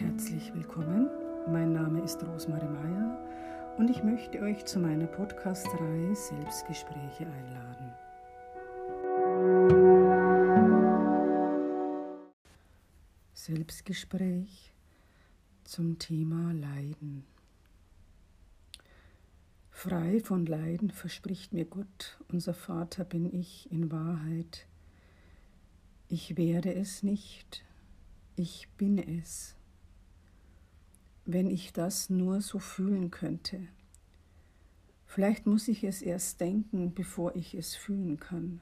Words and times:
herzlich 0.00 0.54
willkommen. 0.54 1.10
Mein 1.46 1.74
Name 1.74 2.02
ist 2.02 2.22
Rosmarie 2.26 2.68
Meyer 2.68 3.74
und 3.76 3.90
ich 3.90 4.02
möchte 4.02 4.40
euch 4.40 4.64
zu 4.64 4.78
meiner 4.78 5.06
Podcast-Reihe 5.06 6.16
Selbstgespräche 6.16 7.26
einladen. 7.26 7.92
Selbstgespräch 13.34 14.72
zum 15.64 15.98
Thema 15.98 16.54
Leiden. 16.54 17.26
Frei 19.70 20.20
von 20.20 20.46
Leiden 20.46 20.90
verspricht 20.90 21.52
mir 21.52 21.66
Gott, 21.66 22.18
unser 22.28 22.54
Vater 22.54 23.04
bin 23.04 23.26
ich 23.38 23.70
in 23.70 23.92
Wahrheit. 23.92 24.66
Ich 26.08 26.38
werde 26.38 26.74
es 26.74 27.02
nicht, 27.02 27.66
ich 28.36 28.66
bin 28.78 28.96
es. 28.96 29.59
Wenn 31.32 31.48
ich 31.48 31.72
das 31.72 32.10
nur 32.10 32.40
so 32.40 32.58
fühlen 32.58 33.12
könnte. 33.12 33.68
Vielleicht 35.06 35.46
muss 35.46 35.68
ich 35.68 35.84
es 35.84 36.02
erst 36.02 36.40
denken, 36.40 36.92
bevor 36.92 37.36
ich 37.36 37.54
es 37.54 37.76
fühlen 37.76 38.18
kann. 38.18 38.60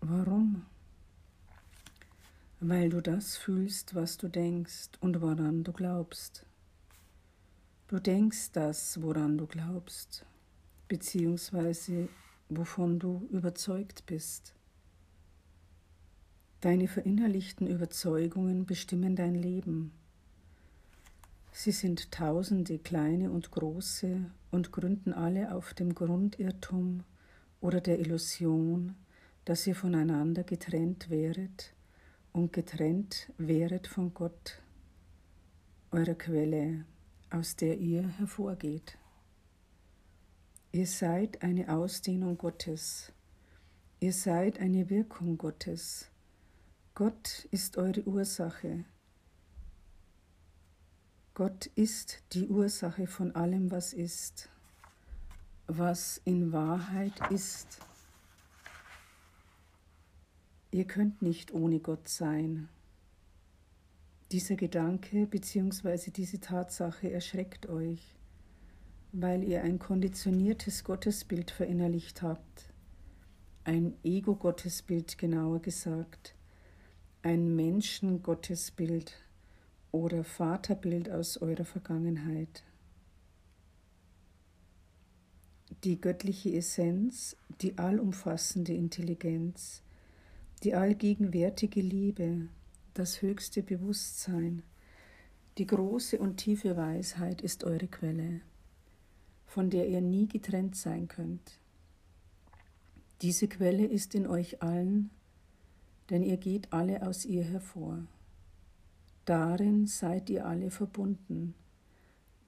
Warum? 0.00 0.64
Weil 2.60 2.88
du 2.88 3.02
das 3.02 3.36
fühlst, 3.36 3.96
was 3.96 4.16
du 4.16 4.28
denkst 4.28 4.88
und 5.00 5.20
woran 5.20 5.62
du 5.62 5.74
glaubst. 5.74 6.46
Du 7.88 7.98
denkst 7.98 8.52
das, 8.52 9.02
woran 9.02 9.36
du 9.36 9.46
glaubst, 9.46 10.24
beziehungsweise 10.88 12.08
wovon 12.48 12.98
du 12.98 13.28
überzeugt 13.30 14.06
bist. 14.06 14.54
Deine 16.62 16.88
verinnerlichten 16.88 17.66
Überzeugungen 17.66 18.64
bestimmen 18.64 19.16
dein 19.16 19.34
Leben. 19.34 19.92
Sie 21.60 21.72
sind 21.72 22.12
tausende 22.12 22.78
kleine 22.78 23.32
und 23.32 23.50
große 23.50 24.30
und 24.52 24.70
gründen 24.70 25.12
alle 25.12 25.52
auf 25.52 25.74
dem 25.74 25.92
Grundirrtum 25.92 27.02
oder 27.60 27.80
der 27.80 27.98
Illusion, 27.98 28.94
dass 29.44 29.66
ihr 29.66 29.74
voneinander 29.74 30.44
getrennt 30.44 31.10
wäret 31.10 31.74
und 32.32 32.52
getrennt 32.52 33.32
wäret 33.38 33.88
von 33.88 34.14
Gott, 34.14 34.62
eurer 35.90 36.14
Quelle, 36.14 36.84
aus 37.28 37.56
der 37.56 37.76
ihr 37.78 38.06
hervorgeht. 38.06 38.96
Ihr 40.70 40.86
seid 40.86 41.42
eine 41.42 41.74
Ausdehnung 41.74 42.38
Gottes, 42.38 43.10
ihr 43.98 44.12
seid 44.12 44.60
eine 44.60 44.88
Wirkung 44.90 45.36
Gottes, 45.36 46.08
Gott 46.94 47.48
ist 47.50 47.78
eure 47.78 48.04
Ursache. 48.06 48.84
Gott 51.38 51.66
ist 51.76 52.24
die 52.32 52.48
Ursache 52.48 53.06
von 53.06 53.36
allem, 53.36 53.70
was 53.70 53.92
ist, 53.92 54.48
was 55.68 56.20
in 56.24 56.50
Wahrheit 56.52 57.12
ist. 57.30 57.78
Ihr 60.72 60.84
könnt 60.84 61.22
nicht 61.22 61.54
ohne 61.54 61.78
Gott 61.78 62.08
sein. 62.08 62.68
Dieser 64.32 64.56
Gedanke 64.56 65.28
bzw. 65.28 66.10
diese 66.10 66.40
Tatsache 66.40 67.08
erschreckt 67.08 67.68
euch, 67.68 68.16
weil 69.12 69.44
ihr 69.44 69.62
ein 69.62 69.78
konditioniertes 69.78 70.82
Gottesbild 70.82 71.52
verinnerlicht 71.52 72.20
habt, 72.20 72.74
ein 73.62 73.96
Ego-Gottesbild 74.02 75.18
genauer 75.18 75.62
gesagt, 75.62 76.34
ein 77.22 77.54
Menschengottesbild 77.54 79.27
oder 79.92 80.24
Vaterbild 80.24 81.10
aus 81.10 81.38
eurer 81.38 81.64
Vergangenheit. 81.64 82.64
Die 85.84 86.00
göttliche 86.00 86.52
Essenz, 86.54 87.36
die 87.60 87.78
allumfassende 87.78 88.72
Intelligenz, 88.72 89.82
die 90.62 90.74
allgegenwärtige 90.74 91.80
Liebe, 91.80 92.48
das 92.94 93.22
höchste 93.22 93.62
Bewusstsein, 93.62 94.62
die 95.56 95.66
große 95.66 96.18
und 96.18 96.36
tiefe 96.36 96.76
Weisheit 96.76 97.42
ist 97.42 97.64
eure 97.64 97.86
Quelle, 97.86 98.40
von 99.46 99.70
der 99.70 99.88
ihr 99.88 100.00
nie 100.00 100.26
getrennt 100.26 100.76
sein 100.76 101.08
könnt. 101.08 101.58
Diese 103.22 103.48
Quelle 103.48 103.86
ist 103.86 104.14
in 104.14 104.26
euch 104.26 104.62
allen 104.62 105.10
denn 106.10 106.22
ihr 106.22 106.36
geht 106.36 106.72
alle 106.72 107.06
aus 107.06 107.24
ihr 107.24 107.44
hervor. 107.44 107.98
Darin 109.28 109.86
seid 109.86 110.30
ihr 110.30 110.46
alle 110.46 110.70
verbunden, 110.70 111.54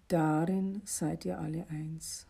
darin 0.09 0.81
seid 0.87 1.27
ihr 1.27 1.39
alle 1.39 1.69
eins. 1.69 2.27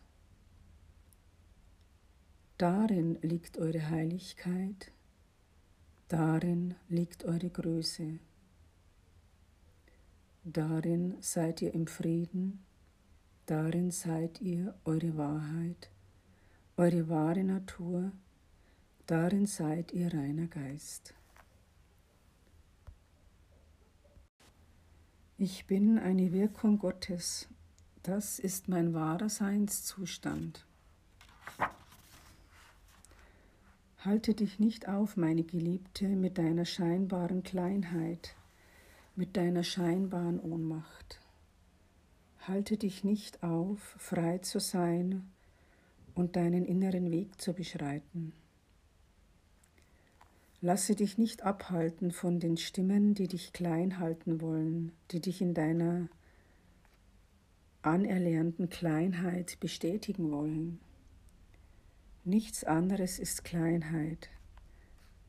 Darin 2.57 3.17
liegt 3.21 3.57
eure 3.57 3.89
Heiligkeit, 3.89 4.91
darin 6.09 6.75
liegt 6.89 7.23
eure 7.23 7.49
Größe. 7.49 8.19
Darin 10.43 11.15
seid 11.21 11.61
ihr 11.61 11.73
im 11.73 11.87
Frieden, 11.87 12.59
darin 13.45 13.89
seid 13.89 14.41
ihr 14.41 14.75
eure 14.83 15.15
Wahrheit, 15.15 15.89
eure 16.75 17.07
wahre 17.07 17.45
Natur, 17.45 18.11
darin 19.07 19.45
seid 19.45 19.93
ihr 19.93 20.13
reiner 20.13 20.47
Geist. 20.47 21.13
Ich 25.43 25.65
bin 25.65 25.97
eine 25.97 26.33
Wirkung 26.33 26.77
Gottes. 26.77 27.47
Das 28.03 28.37
ist 28.37 28.67
mein 28.67 28.93
wahrer 28.93 29.27
Seinszustand. 29.27 30.67
Halte 34.05 34.35
dich 34.35 34.59
nicht 34.59 34.87
auf, 34.87 35.17
meine 35.17 35.41
Geliebte, 35.41 36.09
mit 36.09 36.37
deiner 36.37 36.65
scheinbaren 36.65 37.41
Kleinheit, 37.41 38.35
mit 39.15 39.35
deiner 39.35 39.63
scheinbaren 39.63 40.39
Ohnmacht. 40.39 41.19
Halte 42.41 42.77
dich 42.77 43.03
nicht 43.03 43.41
auf, 43.41 43.79
frei 43.97 44.37
zu 44.37 44.59
sein 44.59 45.27
und 46.13 46.35
deinen 46.35 46.65
inneren 46.65 47.09
Weg 47.09 47.41
zu 47.41 47.53
beschreiten. 47.53 48.31
Lasse 50.63 50.95
dich 50.95 51.17
nicht 51.17 51.41
abhalten 51.41 52.11
von 52.11 52.39
den 52.39 52.55
Stimmen, 52.55 53.15
die 53.15 53.27
dich 53.27 53.51
klein 53.51 53.97
halten 53.97 54.41
wollen, 54.41 54.91
die 55.09 55.19
dich 55.19 55.41
in 55.41 55.55
deiner 55.55 56.07
anerlernten 57.81 58.69
Kleinheit 58.69 59.59
bestätigen 59.59 60.31
wollen. 60.31 60.79
Nichts 62.23 62.63
anderes 62.63 63.17
ist 63.17 63.43
Kleinheit, 63.43 64.29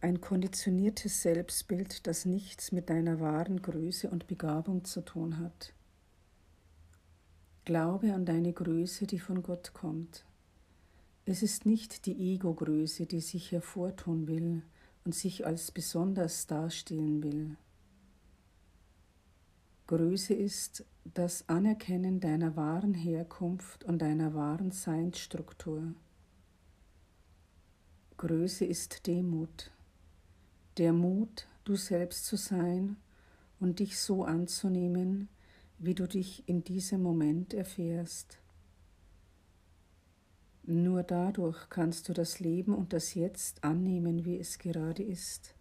ein 0.03 0.20
konditioniertes 0.20 1.22
Selbstbild, 1.22 2.06
das 2.06 2.26
nichts 2.26 2.70
mit 2.70 2.91
deiner 2.91 3.19
wahren 3.19 3.62
Größe 3.62 4.10
und 4.10 4.26
Begabung 4.26 4.84
zu 4.84 5.00
tun 5.00 5.38
hat. 5.38 5.72
Glaube 7.64 8.12
an 8.12 8.26
deine 8.26 8.53
Größe, 8.53 9.06
die 9.06 9.20
von 9.20 9.43
Gott 9.43 9.72
kommt. 9.72 10.26
Es 11.25 11.43
ist 11.43 11.64
nicht 11.64 12.04
die 12.04 12.34
Ego-Größe, 12.34 13.06
die 13.06 13.20
sich 13.20 13.53
hervortun 13.53 14.26
will, 14.26 14.62
und 15.04 15.14
sich 15.14 15.46
als 15.46 15.70
besonders 15.70 16.46
darstellen 16.46 17.22
will. 17.22 17.56
Größe 19.86 20.34
ist 20.34 20.84
das 21.04 21.49
Anerkennen 21.49 22.20
deiner 22.20 22.56
wahren 22.56 22.94
Herkunft 22.94 23.84
und 23.84 24.00
deiner 24.00 24.34
wahren 24.34 24.70
Seinsstruktur. 24.70 25.94
Größe 28.16 28.64
ist 28.64 29.06
Demut, 29.06 29.72
der 30.78 30.93
Mut, 30.93 31.49
du 31.64 31.76
selbst 31.76 32.26
zu 32.26 32.37
sein 32.37 32.96
und 33.58 33.81
dich 33.81 33.99
so 33.99 34.25
anzunehmen, 34.25 35.28
wie 35.78 35.94
du 35.94 36.06
dich 36.06 36.49
in 36.49 36.62
diesem 36.62 37.02
Moment 37.02 37.52
erfährst. 37.52 38.38
Nur 40.64 41.03
dadurch 41.03 41.69
kannst 41.70 42.09
du 42.09 42.12
das 42.12 42.38
Leben 42.38 42.75
und 42.75 42.93
das 42.93 43.14
Jetzt 43.14 43.64
annehmen, 43.64 44.25
wie 44.25 44.38
es 44.38 44.59
gerade 44.59 45.03
ist. 45.03 45.55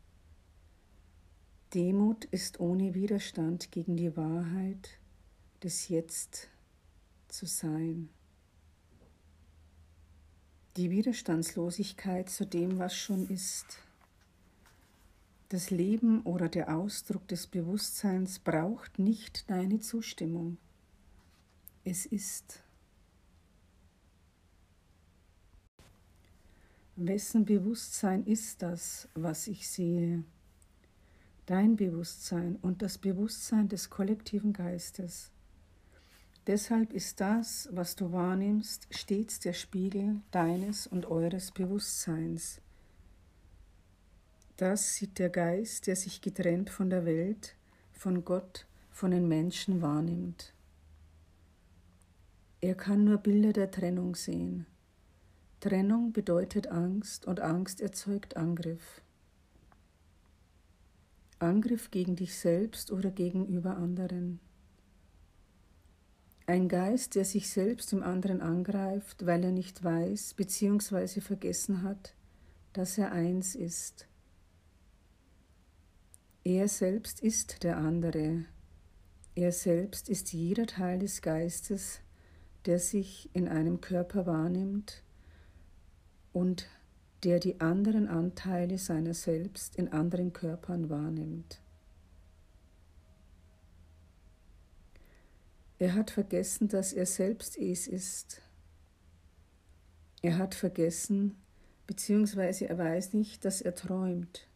Demut 1.74 2.25
ist 2.25 2.59
ohne 2.59 2.94
Widerstand 2.94 3.71
gegen 3.71 3.95
die 3.95 4.15
Wahrheit 4.15 5.00
des 5.63 5.88
Jetzt 5.88 6.50
zu 7.30 7.45
sein. 7.45 8.09
Die 10.77 10.92
Widerstandslosigkeit 10.92 12.30
zu 12.30 12.45
dem, 12.45 12.77
was 12.77 12.95
schon 12.95 13.27
ist. 13.27 13.80
Das 15.50 15.69
Leben 15.69 16.21
oder 16.21 16.48
der 16.48 16.75
Ausdruck 16.75 17.27
des 17.27 17.48
Bewusstseins 17.48 18.39
braucht 18.39 19.00
nicht 19.00 19.50
deine 19.50 19.80
Zustimmung. 19.80 20.57
Es 21.83 22.06
ist. 22.06 22.63
Wessen 27.07 27.45
Bewusstsein 27.45 28.25
ist 28.25 28.62
das, 28.62 29.07
was 29.15 29.48
ich 29.48 29.68
sehe? 29.68 30.24
dein 31.51 31.75
Bewusstsein 31.75 32.56
und 32.62 32.81
das 32.81 32.98
Bewusstsein 32.98 33.68
des 33.68 33.89
kollektiven 33.89 34.53
Geistes. 34.53 35.31
Deshalb 36.48 36.94
ist 36.94 37.19
das, 37.19 37.68
was 37.74 37.98
du 37.98 38.13
wahrnimmst, 38.13 38.88
stets 38.89 39.42
der 39.42 39.51
Spiegel 39.51 40.21
deines 40.31 40.88
und 40.88 41.06
eures 41.06 41.51
Bewusstseins. 41.51 42.62
Das 44.56 44.95
sieht 44.95 45.19
der 45.19 45.30
Geist, 45.30 45.88
der 45.88 45.98
sich 45.98 46.21
getrennt 46.21 46.69
von 46.69 46.89
der 46.89 47.06
Welt, 47.06 47.56
von 47.92 48.24
Gott, 48.24 48.65
von 48.89 49.12
den 49.12 49.27
Menschen 49.27 49.81
wahrnimmt. 49.81 50.53
Er 52.62 52.75
kann 52.75 53.03
nur 53.03 53.18
Bilder 53.18 53.51
der 53.51 53.71
Trennung 53.71 54.15
sehen. 54.15 54.68
Trennung 55.61 56.11
bedeutet 56.11 56.69
Angst 56.69 57.27
und 57.27 57.39
Angst 57.39 57.81
erzeugt 57.81 58.35
Angriff. 58.35 59.03
Angriff 61.37 61.91
gegen 61.91 62.15
dich 62.15 62.35
selbst 62.35 62.91
oder 62.91 63.11
gegenüber 63.11 63.77
anderen. 63.77 64.39
Ein 66.47 66.67
Geist, 66.67 67.13
der 67.13 67.25
sich 67.25 67.51
selbst 67.51 67.93
im 67.93 68.01
anderen 68.01 68.41
angreift, 68.41 69.27
weil 69.27 69.43
er 69.43 69.51
nicht 69.51 69.83
weiß 69.83 70.33
bzw. 70.33 71.21
vergessen 71.21 71.83
hat, 71.83 72.15
dass 72.73 72.97
er 72.97 73.11
eins 73.11 73.53
ist. 73.53 74.07
Er 76.43 76.67
selbst 76.69 77.19
ist 77.19 77.61
der 77.61 77.77
andere. 77.77 78.45
Er 79.35 79.51
selbst 79.51 80.09
ist 80.09 80.33
jeder 80.33 80.65
Teil 80.65 80.97
des 80.97 81.21
Geistes, 81.21 81.99
der 82.65 82.79
sich 82.79 83.29
in 83.33 83.47
einem 83.47 83.79
Körper 83.79 84.25
wahrnimmt 84.25 85.03
und 86.33 86.67
der 87.23 87.39
die 87.39 87.59
anderen 87.59 88.07
Anteile 88.07 88.77
seiner 88.77 89.13
selbst 89.13 89.75
in 89.75 89.89
anderen 89.89 90.33
Körpern 90.33 90.89
wahrnimmt. 90.89 91.61
Er 95.77 95.95
hat 95.95 96.11
vergessen, 96.11 96.67
dass 96.67 96.93
er 96.93 97.05
selbst 97.05 97.57
es 97.57 97.87
ist. 97.87 98.41
Er 100.21 100.37
hat 100.37 100.53
vergessen, 100.53 101.35
beziehungsweise 101.87 102.69
er 102.69 102.77
weiß 102.77 103.13
nicht, 103.13 103.45
dass 103.45 103.61
er 103.61 103.73
träumt. 103.73 104.47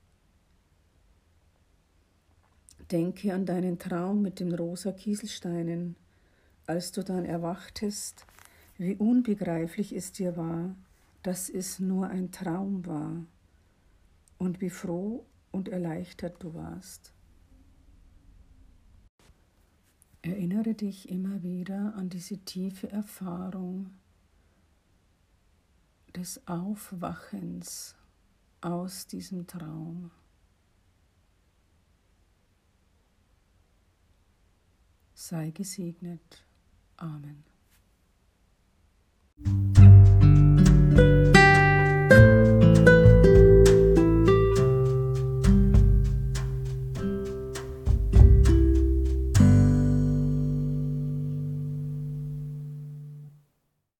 Denke 2.91 3.33
an 3.33 3.45
deinen 3.45 3.79
Traum 3.79 4.21
mit 4.21 4.39
den 4.39 4.53
rosa 4.53 4.91
Kieselsteinen 4.91 5.95
als 6.67 6.91
du 6.91 7.03
dann 7.03 7.25
erwachtest, 7.25 8.25
wie 8.77 8.95
unbegreiflich 8.95 9.95
es 9.95 10.11
dir 10.11 10.35
war, 10.35 10.75
dass 11.25 11.49
es 11.49 11.79
nur 11.79 12.07
ein 12.09 12.31
Traum 12.31 12.85
war 12.85 13.25
und 14.37 14.61
wie 14.61 14.69
froh 14.69 15.25
und 15.51 15.67
erleichtert 15.69 16.43
du 16.43 16.53
warst. 16.53 17.15
Erinnere 20.21 20.75
dich 20.75 21.09
immer 21.09 21.41
wieder 21.41 21.95
an 21.95 22.09
diese 22.09 22.37
tiefe 22.37 22.91
Erfahrung 22.91 23.95
des 26.15 26.47
Aufwachens 26.47 27.95
aus 28.61 29.07
diesem 29.07 29.47
Traum. 29.47 30.11
Sei 35.15 35.49
gesegnet. 35.49 36.45
Amen. 36.97 37.43